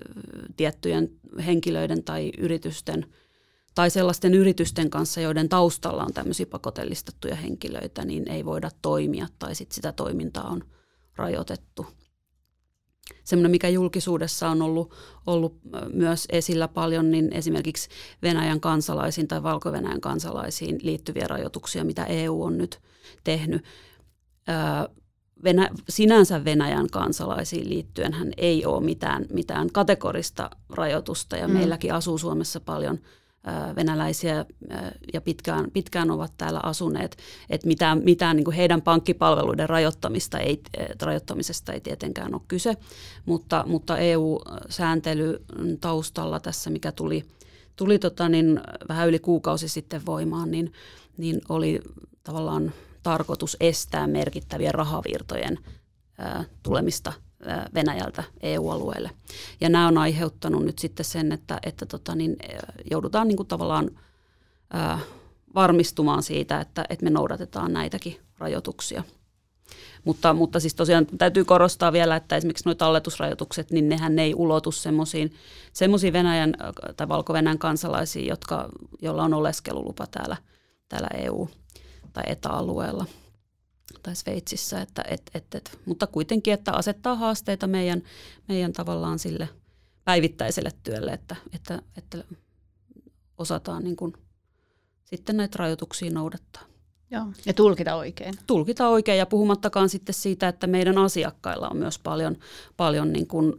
[0.58, 1.10] tiettyjen
[1.46, 3.06] henkilöiden tai yritysten
[3.76, 9.56] tai sellaisten yritysten kanssa, joiden taustalla on tämmöisiä pakotellistettuja henkilöitä, niin ei voida toimia tai
[9.56, 10.64] sit sitä toimintaa on
[11.16, 11.88] rajoitettu
[13.24, 14.94] semmoinen, mikä julkisuudessa on ollut,
[15.28, 15.60] ollut
[15.94, 17.90] myös esillä paljon, niin esimerkiksi
[18.22, 22.80] Venäjän kansalaisiin tai Valko-Venäjän kansalaisiin liittyviä rajoituksia, mitä EU on nyt
[23.24, 23.66] tehnyt.
[25.44, 31.54] Venä, sinänsä Venäjän kansalaisiin liittyen hän ei ole mitään, mitään kategorista rajoitusta ja mm.
[31.54, 33.00] meilläkin asuu Suomessa paljon–
[33.76, 34.46] venäläisiä
[35.14, 37.18] ja pitkään, pitkään ovat täällä asuneet,
[37.50, 40.62] että mitään, mitään niin heidän pankkipalveluiden rajoittamista ei,
[41.02, 42.78] rajoittamisesta ei tietenkään ole kyse,
[43.26, 45.44] mutta, mutta EU-sääntely
[45.82, 47.26] taustalla tässä, mikä tuli,
[47.76, 50.74] tuli tota niin, vähän yli kuukausi sitten voimaan, niin,
[51.18, 51.82] niin oli
[52.24, 55.60] tavallaan tarkoitus estää merkittävien rahavirtojen
[56.64, 57.14] tulemista
[57.74, 59.12] Venäjältä EU-alueelle.
[59.62, 62.36] Ja nämä on aiheuttanut nyt sitten sen, että, että tota, niin,
[62.92, 63.90] joudutaan niin kuin tavallaan
[65.56, 69.04] varmistumaan siitä, että, että me noudatetaan näitäkin rajoituksia.
[70.04, 74.72] Mutta, mutta siis tosiaan täytyy korostaa vielä, että esimerkiksi nuo talletusrajoitukset, niin nehän ei ulotu
[74.72, 76.54] semmoisiin Venäjän
[76.98, 78.70] tai Valko-Venäjän kansalaisiin, jotka,
[79.02, 80.38] joilla on oleskelulupa täällä,
[80.90, 81.50] täällä EU-
[82.14, 83.06] tai etäalueella
[84.04, 88.04] tai Sveitsissä, että, et, et, et, mutta kuitenkin, että asettaa haasteita meidän,
[88.48, 89.50] meidän tavallaan sille
[90.06, 92.24] päivittäiselle työlle, että, että, että
[93.38, 94.14] osataan niin kuin
[95.04, 96.62] sitten näitä rajoituksia noudattaa.
[97.12, 97.26] Joo.
[97.46, 98.34] Ja tulkita oikein.
[98.48, 102.38] Tulkita oikein ja puhumattakaan sitten siitä, että meidän asiakkailla on myös paljon,
[102.78, 103.54] paljon niin kuin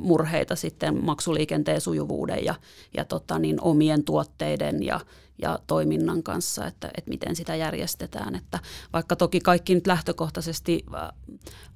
[0.00, 2.54] murheita sitten maksuliikenteen sujuvuuden ja,
[2.96, 5.00] ja tota niin, omien tuotteiden ja,
[5.42, 8.34] ja toiminnan kanssa, että, että miten sitä järjestetään.
[8.34, 8.58] Että
[8.92, 11.08] vaikka toki kaikki nyt lähtökohtaisesti äh,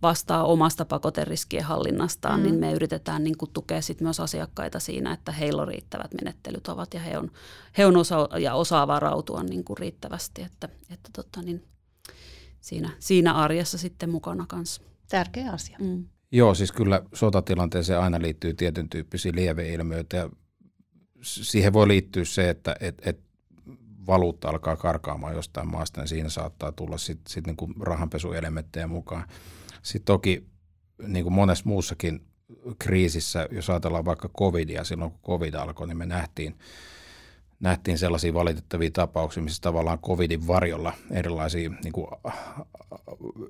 [0.02, 2.46] vastaa omasta pakoteriskien hallinnastaan, mm.
[2.46, 6.68] niin me yritetään niin kuin tukea sit myös asiakkaita siinä, että heillä on riittävät menettelyt
[6.68, 7.30] ovat ja he on,
[7.78, 10.42] he on osa, ja osaa varautua niin kuin riittävästi.
[10.42, 11.64] Että, että tota niin,
[12.60, 14.82] siinä, siinä arjessa sitten mukana kanssa.
[15.08, 15.78] Tärkeä asia.
[15.80, 16.04] Mm.
[16.32, 20.30] Joo, siis kyllä sotatilanteeseen aina liittyy tietyn tyyppisiä lieveilmiöitä ja
[21.22, 23.20] siihen voi liittyä se, että et, et
[24.06, 29.28] valuutta alkaa karkaamaan jostain maasta, niin siinä saattaa tulla sitten sit niin rahanpesuelementtejä mukaan.
[29.82, 30.46] Sitten toki
[31.06, 32.26] niin kuin monessa muussakin
[32.78, 36.58] kriisissä, jos ajatellaan vaikka covidia, silloin kun covid alkoi, niin me nähtiin,
[37.60, 42.06] nähtiin sellaisia valitettavia tapauksia, missä tavallaan covidin varjolla erilaisia niin kuin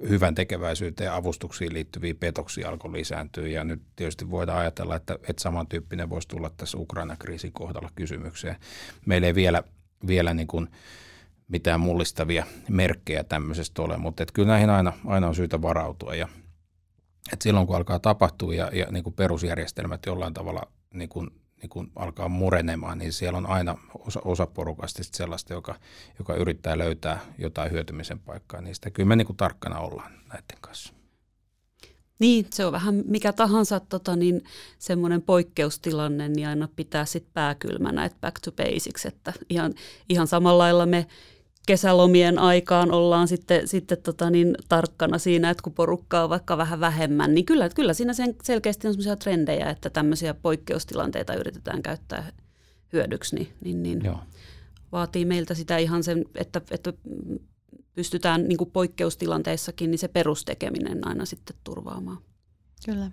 [0.09, 3.47] hyvän tekeväisyyteen ja avustuksiin liittyviä petoksia alkoi lisääntyä.
[3.47, 8.57] Ja nyt tietysti voidaan ajatella, että, että samantyyppinen voisi tulla tässä Ukraina-kriisin kohdalla kysymykseen.
[9.07, 9.63] Meillä ei vielä,
[10.07, 10.69] vielä niin kuin
[11.49, 16.15] mitään mullistavia merkkejä tämmöisestä ole, mutta että kyllä näihin aina, aina on syytä varautua.
[16.15, 16.29] Ja,
[17.33, 20.63] että silloin kun alkaa tapahtua ja, ja niin kuin perusjärjestelmät jollain tavalla
[20.95, 21.31] niin kuin
[21.65, 25.75] niin kun alkaa murenemaan, niin siellä on aina osa, osa porukasta sellaista, joka,
[26.19, 28.91] joka yrittää löytää jotain hyötymisen paikkaa niistä.
[28.91, 30.95] Kyllä me niin kuin tarkkana ollaan näiden kanssa.
[32.19, 34.45] Niin, se on vähän mikä tahansa tota, niin
[34.79, 39.75] semmoinen poikkeustilanne, niin aina pitää sitten pääkylmänä, että back to basics, että ihan,
[40.09, 41.07] ihan samalla lailla me
[41.67, 46.81] kesälomien aikaan ollaan sitten, sitten tota niin, tarkkana siinä, että kun porukkaa on vaikka vähän
[46.81, 52.33] vähemmän, niin kyllä, kyllä siinä sen selkeästi on sellaisia trendejä, että tämmöisiä poikkeustilanteita yritetään käyttää
[52.93, 54.03] hyödyksi, niin, niin, niin
[54.93, 56.93] vaatii meiltä sitä ihan sen, että, että
[57.95, 62.19] pystytään niin kuin poikkeustilanteissakin niin se perustekeminen aina sitten turvaamaan.
[62.87, 63.11] Kyllä.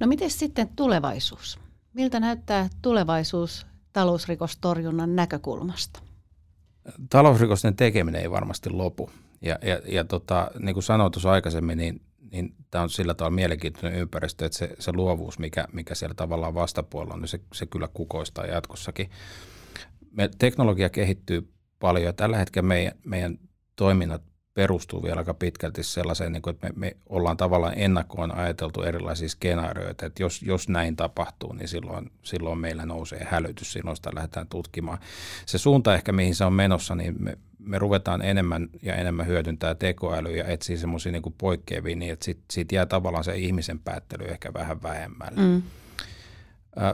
[0.00, 1.58] No miten sitten tulevaisuus?
[1.92, 6.00] Miltä näyttää tulevaisuus talousrikostorjunnan näkökulmasta?
[7.10, 9.10] talousrikosten tekeminen ei varmasti lopu.
[9.42, 12.00] Ja, ja, ja tota, niin kuin sanoin tuossa aikaisemmin, niin,
[12.32, 16.54] niin tämä on sillä tavalla mielenkiintoinen ympäristö, että se, se luovuus, mikä, mikä siellä tavallaan
[16.54, 19.10] vastapuolella on, niin se, se kyllä kukoistaa jatkossakin.
[20.10, 23.38] Me, teknologia kehittyy paljon ja tällä hetkellä meidän, meidän
[23.76, 24.22] toiminnat
[24.56, 29.28] perustuu vielä aika pitkälti sellaiseen, niin kuin, että me, me ollaan tavallaan ennakkoon ajateltu erilaisia
[29.28, 34.48] skenaarioita, että jos, jos näin tapahtuu, niin silloin, silloin meillä nousee hälytys, silloin sitä lähdetään
[34.48, 34.98] tutkimaan.
[35.46, 39.74] Se suunta ehkä, mihin se on menossa, niin me, me ruvetaan enemmän ja enemmän hyödyntää
[39.74, 44.24] tekoälyä ja etsiä semmoisia niin poikkeavia niin, että siitä sit jää tavallaan se ihmisen päättely
[44.24, 45.40] ehkä vähän vähemmälle.
[45.40, 45.62] Mm.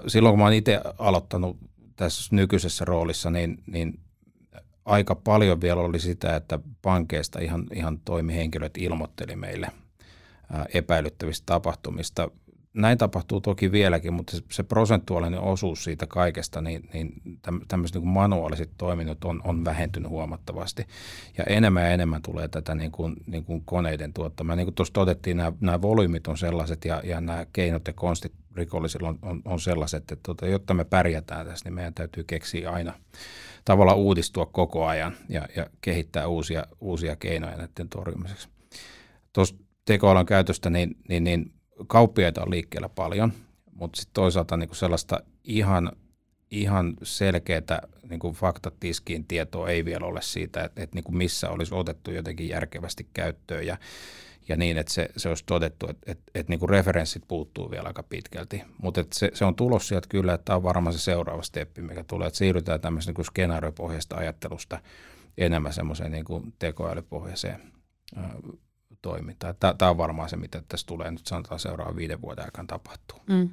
[0.06, 1.56] Silloin kun mä oon itse aloittanut
[1.96, 4.00] tässä nykyisessä roolissa, niin, niin
[4.84, 9.68] aika paljon vielä oli sitä, että pankeista ihan, ihan toimihenkilöt ilmoitteli meille
[10.74, 12.30] epäilyttävistä tapahtumista.
[12.74, 17.22] Näin tapahtuu toki vieläkin, mutta se, se prosentuaalinen osuus siitä kaikesta, niin, niin
[17.68, 20.86] tämmöiset niin manuaaliset toiminnot on, on vähentynyt huomattavasti.
[21.38, 24.56] Ja enemmän ja enemmän tulee tätä niin kuin, niin kuin koneiden tuottamaa.
[24.56, 28.32] Niin kuin tuossa todettiin, nämä, nämä volyymit on sellaiset ja, ja nämä keinot ja konstit
[28.56, 32.70] rikollisilla on, on, on sellaiset, että tota, jotta me pärjätään tässä, niin meidän täytyy keksiä
[32.70, 32.92] aina–
[33.64, 38.48] tavalla uudistua koko ajan ja, ja kehittää uusia, uusia keinoja näiden torjumiseksi.
[39.32, 39.54] Tuossa
[39.84, 41.52] tekoalan käytöstä, niin, niin, niin
[41.86, 43.32] kauppiaita on liikkeellä paljon,
[43.74, 45.92] mutta sitten toisaalta niin sellaista ihan,
[46.50, 52.10] ihan selkeää niin faktatiskiin tietoa ei vielä ole siitä, että, että niin missä olisi otettu
[52.10, 53.76] jotenkin järkevästi käyttöön ja
[54.48, 57.86] ja niin, että se, se olisi todettu, että, että, että niin kuin referenssit puuttuu vielä
[57.86, 58.62] aika pitkälti.
[58.82, 62.04] Mutta se, se on tulossa sieltä kyllä, että tämä on varmaan se seuraava steppi, mikä
[62.04, 64.80] tulee, että siirrytään tämmöisestä niin skenaariopohjaisesta ajattelusta
[65.38, 67.60] enemmän semmoiseen niin kuin tekoälypohjaiseen
[69.08, 69.54] ää, toimintaan.
[69.78, 73.18] Tämä, on varmaan se, mitä tässä tulee nyt sanotaan seuraavan viiden vuoden aikana tapahtuu.
[73.28, 73.50] Mm.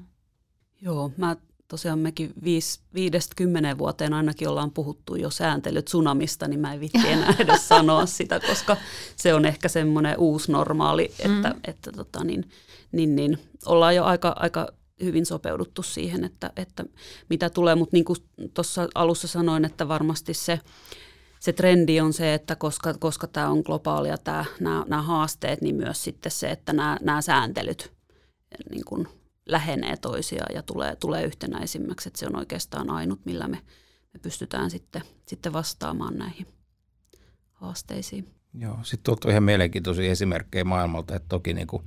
[0.81, 1.35] Joo, mä
[1.67, 6.79] tosiaan mekin viis, viidestä kymmenen vuoteen ainakin ollaan puhuttu jo sääntelyt tsunamista, niin mä en
[6.79, 8.77] vitti enää edes sanoa sitä, koska
[9.15, 11.59] se on ehkä semmoinen uusi normaali, että, mm.
[11.63, 12.49] että tota niin,
[12.91, 14.67] niin, niin, ollaan jo aika, aika
[15.03, 16.83] hyvin sopeuduttu siihen, että, että
[17.29, 18.17] mitä tulee, mutta niin kuin
[18.53, 20.59] tuossa alussa sanoin, että varmasti se,
[21.39, 24.17] se trendi on se, että koska, koska tämä on globaalia,
[24.59, 27.93] nämä, haasteet, niin myös sitten se, että nämä, sääntelyt
[28.69, 29.07] niin kuin
[29.45, 32.09] lähenee toisiaan ja tulee, tulee yhtenäisimmäksi.
[32.09, 33.61] Että se on oikeastaan ainut, millä me,
[34.13, 36.47] me pystytään sitten, sitten vastaamaan näihin
[37.53, 38.27] haasteisiin.
[38.53, 41.83] Joo, sitten on ihan mielenkiintoisia esimerkkejä maailmalta, että toki niin kuin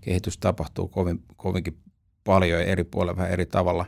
[0.00, 1.78] kehitys tapahtuu kovin, kovinkin
[2.24, 3.86] paljon ja eri puolilla vähän eri tavalla.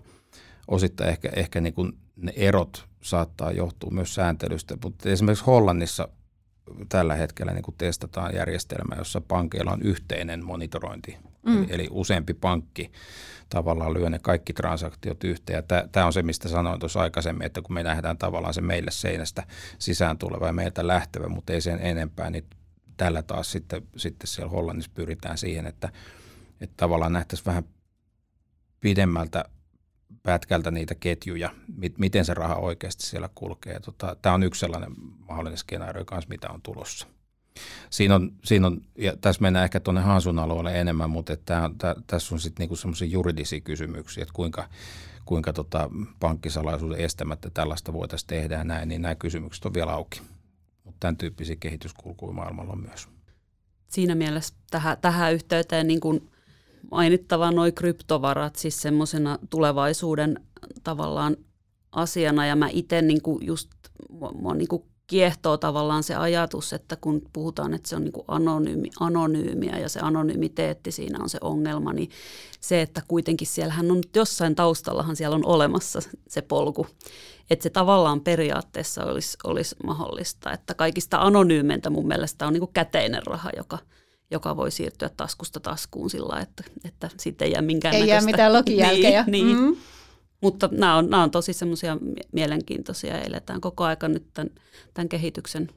[0.69, 6.09] Osittain ehkä, ehkä niin kuin ne erot saattaa johtua myös sääntelystä, mutta esimerkiksi Hollannissa
[6.88, 11.16] tällä hetkellä niin kuin testataan järjestelmä, jossa pankeilla on yhteinen monitorointi.
[11.47, 11.62] Mm.
[11.62, 12.92] Eli, eli useampi pankki
[13.49, 15.64] tavallaan lyö ne kaikki transaktiot yhteen.
[15.92, 19.47] Tämä on se, mistä sanoin tuossa aikaisemmin, että kun me nähdään tavallaan se meille seinästä
[19.79, 22.45] sisään tuleva ja meiltä lähtevä, mutta ei sen enempää, niin
[22.97, 25.92] tällä taas sitten, sitten siellä Hollannissa pyritään siihen, että,
[26.61, 27.64] että tavallaan nähtäisiin vähän
[28.81, 29.45] pidemmältä
[30.27, 31.51] pätkältä niitä ketjuja,
[31.99, 33.81] miten se raha oikeasti siellä kulkee.
[33.81, 34.93] Tota, Tämä on yksi sellainen
[35.29, 37.07] mahdollinen skenaario kanssa, mitä on tulossa.
[37.91, 41.71] Siinä on, siinä on, ja tässä mennään ehkä tuonne Hansun alueelle enemmän, mutta että
[42.07, 44.69] tässä on sitten niinku semmoisia juridisia kysymyksiä, että kuinka,
[45.25, 50.23] kuinka tota pankkisalaisuuden estämättä tällaista voitaisiin tehdä ja näin, niin nämä kysymykset on vielä auki.
[50.85, 53.09] Mutta tämän tyyppisiä kehityskulkuja maailmalla on myös.
[53.89, 56.31] Siinä mielessä tähän, tähän yhteyteen niin kuin
[56.90, 60.40] mainittava noin kryptovarat siis semmoisena tulevaisuuden
[60.85, 61.37] tavallaan
[61.92, 63.70] asiana ja mä itse niin just
[64.11, 68.12] mua, mua niin kuin kiehtoo tavallaan se ajatus, että kun puhutaan, että se on niin
[68.12, 72.11] kuin anonyymi, anonyymiä ja se anonymiteetti siinä on se ongelma, niin
[72.61, 76.87] se, että kuitenkin siellähän on jossain taustallahan siellä on olemassa se polku.
[77.51, 82.72] Että se tavallaan periaatteessa olisi, olisi mahdollista, että kaikista anonyymentä mun mielestä on niin kuin
[82.72, 83.79] käteinen raha, joka,
[84.31, 88.53] joka voi siirtyä taskusta taskuun sillä että, että sitten ei jää minkään Ei jää mitään
[88.53, 89.25] logijälkejä.
[89.29, 89.59] Niin, niin.
[89.59, 89.77] Mm.
[90.41, 91.97] Mutta nämä on, nämä on tosi semmoisia
[92.33, 94.51] mielenkiintoisia ja eletään koko aika nyt tämän,
[94.95, 95.69] tämän kehityksen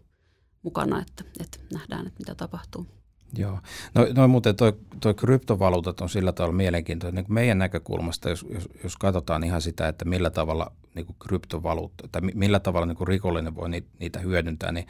[0.63, 2.87] mukana, että, että nähdään, että mitä tapahtuu.
[3.37, 3.59] Joo.
[3.95, 7.23] No, no muuten toi, toi kryptovaluutat on sillä tavalla mielenkiintoinen.
[7.23, 12.21] Niin meidän näkökulmasta, jos, jos, jos katsotaan ihan sitä, että millä tavalla niin kryptovaluutta, tai
[12.21, 14.87] millä tavalla niin rikollinen voi niitä, hyödyntää, niin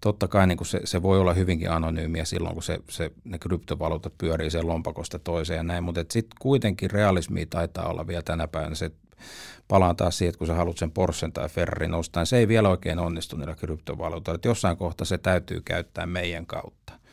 [0.00, 4.18] totta kai niin se, se voi olla hyvinkin anonyymiä silloin, kun se, se, ne kryptovaluutat
[4.18, 8.74] pyörii sen lompakosta toiseen ja näin, mutta sitten kuitenkin realismi taitaa olla vielä tänä päivänä
[8.74, 8.90] se,
[9.68, 12.48] palaan taas siihen, että kun sä haluat sen Porschen tai Ferrarin ostaa, niin se ei
[12.48, 14.40] vielä oikein onnistu niillä kryptovaluutoilla.
[14.44, 17.03] Jossain kohtaa se täytyy käyttää meidän kautta.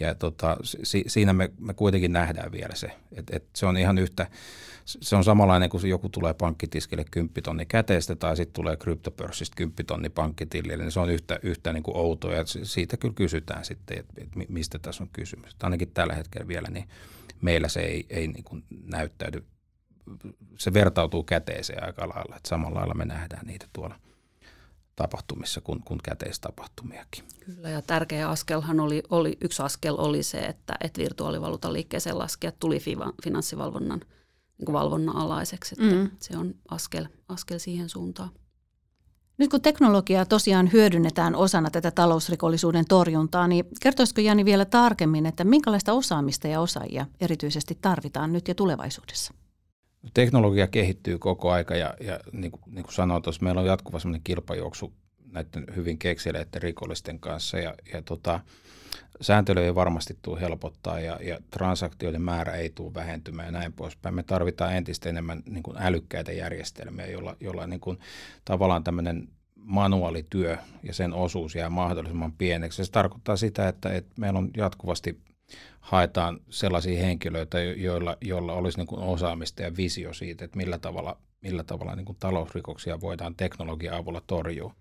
[0.00, 3.98] Ja tota, si, siinä me, me kuitenkin nähdään vielä se, että et se on ihan
[3.98, 4.26] yhtä,
[4.84, 7.66] se on samanlainen kuin joku tulee pankkitiskille 10 tonni
[8.18, 12.34] tai sitten tulee kryptopörssistä 10 tonni pankkitilille, niin se on yhtä, yhtä niin kuin outoa.
[12.34, 15.52] Ja siitä kyllä kysytään sitten, että, että mistä tässä on kysymys.
[15.52, 16.88] Että ainakin tällä hetkellä vielä niin
[17.40, 19.44] meillä se ei, ei niin kuin näyttäydy,
[20.58, 24.00] se vertautuu käteeseen aika lailla, että samalla lailla me nähdään niitä tuolla–
[25.00, 27.24] tapahtumissa kuin, kuin käteistapahtumiakin.
[27.40, 32.54] Kyllä ja tärkeä askelhan oli, oli yksi askel oli se, että, että virtuaalivaluutan liikkeeseen laskijat
[32.58, 32.78] tuli
[33.24, 34.00] finanssivalvonnan
[34.58, 35.74] niin kuin valvonnan alaiseksi.
[35.78, 36.10] Että mm.
[36.20, 38.30] Se on askel, askel siihen suuntaan.
[39.38, 45.44] Nyt kun teknologiaa tosiaan hyödynnetään osana tätä talousrikollisuuden torjuntaa, niin kertoisiko Jani vielä tarkemmin, että
[45.44, 49.34] minkälaista osaamista ja osaajia erityisesti tarvitaan nyt ja tulevaisuudessa?
[50.14, 53.98] Teknologia kehittyy koko aika ja, ja niin, kuin, niin kuin sanoin tuossa, meillä on jatkuva
[53.98, 54.92] sellainen kilpajuoksu
[55.32, 58.40] näiden hyvin kekseleiden rikollisten kanssa ja, ja tota,
[59.20, 64.14] sääntely ei varmasti tule helpottaa ja, ja transaktioiden määrä ei tule vähentymään ja näin poispäin.
[64.14, 67.98] Me tarvitaan entistä enemmän niin kuin älykkäitä järjestelmiä, joilla, jolla niin kuin,
[68.44, 72.84] tavallaan tämmöinen manuaalityö ja sen osuus jää mahdollisimman pieneksi.
[72.84, 75.20] Se tarkoittaa sitä, että, että meillä on jatkuvasti
[75.80, 81.16] haetaan sellaisia henkilöitä, joilla, joilla olisi niin kuin osaamista ja visio siitä, että millä tavalla,
[81.40, 84.74] millä tavalla niin kuin talousrikoksia voidaan teknologian avulla torjua.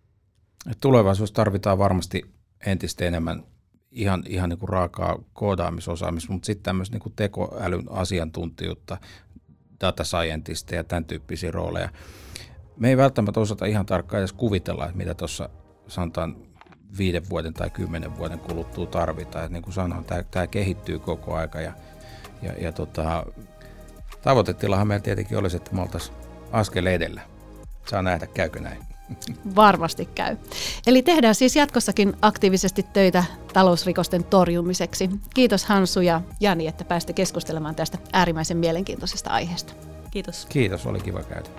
[0.72, 2.24] Et tulevaisuudessa tarvitaan varmasti
[2.66, 3.44] entistä enemmän
[3.92, 8.98] ihan, ihan niin kuin raakaa koodaamisosaamista, mutta sitten tämmöistä niin kuin tekoälyn asiantuntijuutta,
[9.82, 11.90] data scientista ja tämän tyyppisiä rooleja.
[12.78, 15.50] Me ei välttämättä osata ihan tarkkaan edes kuvitella, että mitä tuossa
[15.88, 16.49] sanotaan
[16.98, 19.46] viiden vuoden tai kymmenen vuoden kuluttua tarvitaan.
[19.46, 21.74] Et niin kuin sanoin, tämä, tämä kehittyy koko aika ja,
[22.42, 23.26] ja, ja tota,
[24.22, 26.18] tavoitetilahan meillä tietenkin olisi, että me oltaisiin
[26.52, 27.22] askel edellä.
[27.90, 28.80] Saa nähdä, käykö näin.
[29.56, 30.38] Varmasti käy.
[30.88, 33.24] Eli tehdään siis jatkossakin aktiivisesti töitä
[33.54, 35.10] talousrikosten torjumiseksi.
[35.34, 39.74] Kiitos Hansu ja Jani, että pääsitte keskustelemaan tästä äärimmäisen mielenkiintoisesta aiheesta.
[40.12, 40.46] Kiitos.
[40.46, 41.50] Kiitos, oli kiva käydä.